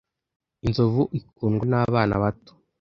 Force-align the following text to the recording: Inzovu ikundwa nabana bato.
Inzovu 0.65 1.03
ikundwa 1.19 1.65
nabana 1.71 2.15
bato. 2.23 2.51